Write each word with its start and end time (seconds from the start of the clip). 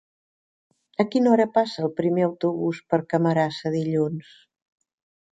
A 1.01 1.03
quina 1.15 1.29
hora 1.33 1.45
passa 1.57 1.83
el 1.87 1.91
primer 1.99 2.23
autobús 2.27 2.79
per 2.93 2.99
Camarasa 3.11 3.73
dilluns? 3.75 4.33